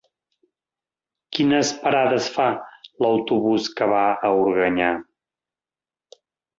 [1.37, 2.47] Quines parades fa
[3.07, 4.93] l'autobús que va a Organyà?